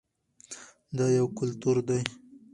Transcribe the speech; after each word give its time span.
دا 0.97 1.05
یو 1.17 1.27
کلتور 1.37 1.77
دی. 1.87 1.99